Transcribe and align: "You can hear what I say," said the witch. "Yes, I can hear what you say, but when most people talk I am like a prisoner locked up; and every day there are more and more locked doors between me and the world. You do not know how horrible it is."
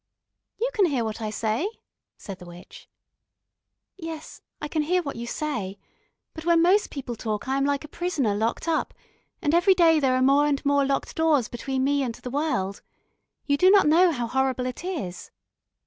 "You 0.59 0.71
can 0.73 0.85
hear 0.87 1.03
what 1.03 1.21
I 1.21 1.29
say," 1.29 1.69
said 2.17 2.39
the 2.39 2.45
witch. 2.45 2.89
"Yes, 3.97 4.41
I 4.59 4.67
can 4.67 4.81
hear 4.81 5.03
what 5.03 5.15
you 5.15 5.27
say, 5.27 5.77
but 6.33 6.43
when 6.43 6.59
most 6.59 6.89
people 6.89 7.15
talk 7.15 7.47
I 7.47 7.55
am 7.55 7.65
like 7.65 7.83
a 7.83 7.87
prisoner 7.87 8.33
locked 8.33 8.67
up; 8.67 8.95
and 9.43 9.53
every 9.53 9.75
day 9.75 9.99
there 9.99 10.15
are 10.15 10.21
more 10.23 10.47
and 10.47 10.65
more 10.65 10.87
locked 10.87 11.15
doors 11.15 11.49
between 11.49 11.83
me 11.83 12.01
and 12.01 12.15
the 12.15 12.31
world. 12.31 12.81
You 13.45 13.57
do 13.57 13.69
not 13.69 13.87
know 13.87 14.11
how 14.11 14.25
horrible 14.25 14.65
it 14.65 14.83
is." 14.83 15.29